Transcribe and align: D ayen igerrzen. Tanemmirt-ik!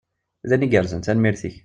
D 0.47 0.51
ayen 0.53 0.65
igerrzen. 0.65 1.01
Tanemmirt-ik! 1.01 1.55